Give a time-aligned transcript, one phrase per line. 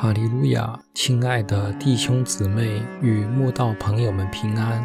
[0.00, 4.80] 哈利路亚亲爱的弟兄姊妹与慕道朋友们平安。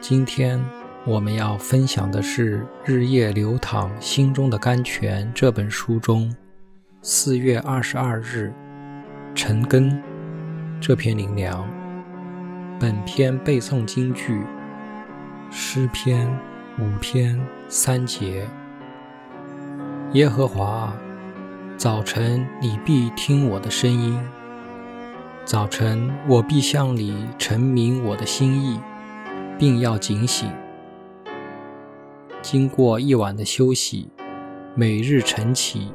[0.00, 0.58] 今天
[1.04, 6.34] 我们要分享的是《日夜流淌心中的甘泉》这本书中
[7.02, 8.50] 四月二十二日
[9.34, 10.02] 陈根
[10.80, 11.68] 这篇灵粮。
[12.80, 14.42] 本篇背诵京剧
[15.50, 16.26] 诗篇
[16.78, 18.48] 五篇三节。
[20.14, 20.90] 耶和华，
[21.80, 24.20] 早晨你必听我的声音。
[25.46, 28.78] 早晨，我必向你陈明我的心意，
[29.58, 30.52] 并要警醒。
[32.42, 34.10] 经过一晚的休息，
[34.74, 35.90] 每日晨起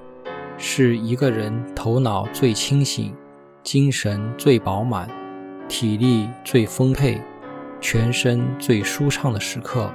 [0.58, 3.14] 是一个人头脑最清醒、
[3.62, 5.08] 精神最饱满、
[5.70, 7.22] 体力最丰沛、
[7.80, 9.92] 全身最舒畅的时刻。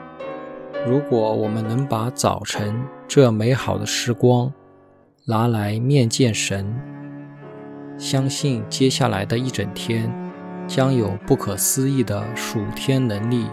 [0.86, 4.52] 如果我们能把早晨这美好的时光
[5.30, 6.66] 拿来面见神，
[7.96, 10.12] 相信接下来的一整天
[10.66, 13.46] 将有不可思议的属天能力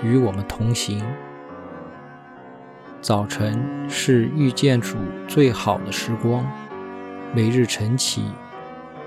[0.00, 1.02] 与我们同行。
[3.00, 6.46] 早晨是遇见主最好的时光，
[7.34, 8.22] 每日晨起，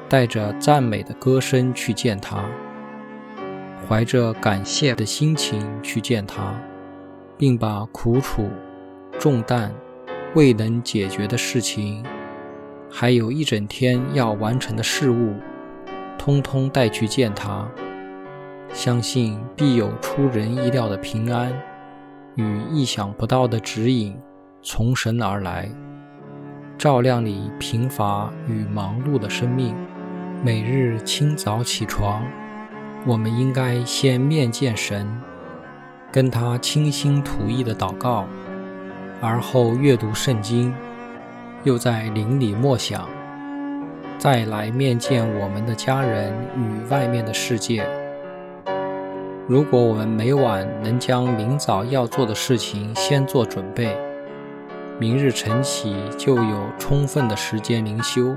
[0.09, 2.43] 带着赞美的歌声去见他，
[3.87, 6.53] 怀着感谢的心情去见他，
[7.37, 8.49] 并把苦楚、
[9.17, 9.73] 重担、
[10.33, 12.03] 未能解决的事情。
[12.89, 15.33] 还有一整天要完成的事物，
[16.17, 17.65] 通通带去见他，
[18.73, 21.51] 相信必有出人意料的平安
[22.35, 24.15] 与意想不到的指引
[24.61, 25.69] 从神而来，
[26.77, 29.73] 照亮你贫乏与忙碌的生命。
[30.43, 32.23] 每日清早起床，
[33.05, 35.07] 我们应该先面见神，
[36.11, 38.25] 跟他倾心吐意的祷告，
[39.21, 40.73] 而后阅读圣经。
[41.63, 43.07] 又在林里默想，
[44.17, 47.87] 再来面见我们的家人与外面的世界。
[49.47, 53.95] 如果我们每晚能将明早要做的事情先做准备，
[54.97, 58.35] 明日晨起就有充分的时间灵修。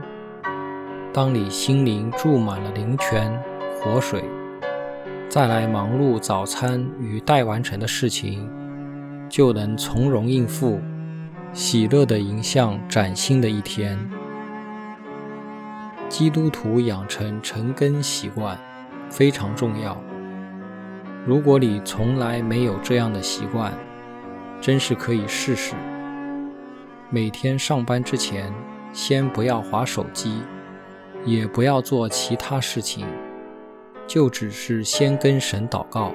[1.10, 3.32] 当你心灵注满了灵泉
[3.80, 4.22] 活水，
[5.30, 8.46] 再来忙碌早餐与待完成的事情，
[9.34, 10.80] 就能从容应付。
[11.52, 13.98] 喜乐的迎向崭新的一天。
[16.08, 18.56] 基督徒养成晨根习惯
[19.10, 20.00] 非常重要。
[21.26, 23.72] 如果你从来没有这样的习惯，
[24.60, 25.74] 真是可以试试。
[27.10, 28.54] 每天上班之前，
[28.92, 30.42] 先不要划手机，
[31.24, 33.04] 也不要做其他事情，
[34.06, 36.12] 就只是先跟神祷告，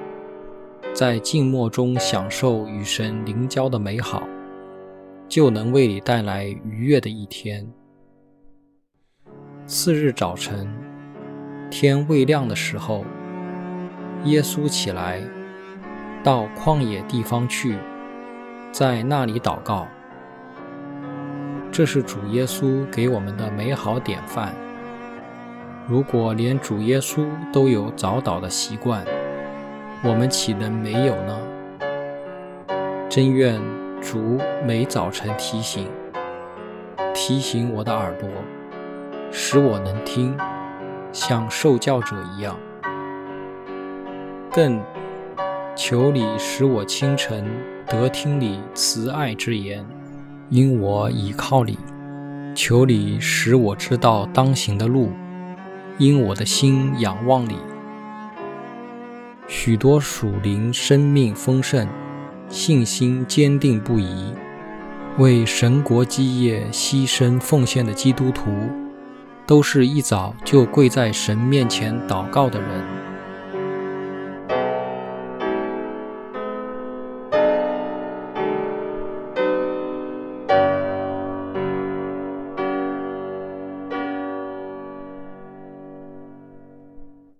[0.94, 4.22] 在静默中享受与神灵交的美好。
[5.28, 7.64] 就能为你带来愉悦的一天。
[9.64, 10.68] 次日早晨，
[11.70, 13.04] 天未亮的时候，
[14.24, 15.22] 耶稣起来，
[16.24, 17.76] 到旷野地方去，
[18.72, 19.86] 在那里祷告。
[21.70, 24.52] 这是主耶稣给我们的美好典范。
[25.86, 29.06] 如果连主耶稣都有早祷的习惯，
[30.02, 31.38] 我们岂能没有呢？
[33.08, 33.60] 真愿。
[34.02, 35.86] 主每早晨提醒，
[37.12, 38.26] 提醒我的耳朵，
[39.30, 40.34] 使我能听，
[41.12, 42.56] 像受教者一样。
[44.50, 44.80] 更
[45.76, 47.44] 求你使我清晨
[47.86, 49.84] 得听你慈爱之言，
[50.48, 51.78] 因我倚靠你。
[52.54, 55.10] 求你使我知道当行的路，
[55.98, 57.58] 因我的心仰望你。
[59.52, 61.84] 许多属灵生命丰盛。
[62.48, 64.32] 信心坚定不移，
[65.18, 68.50] 为神国基业牺牲奉献的基督徒，
[69.46, 72.99] 都是一早就跪在神面前祷告的人。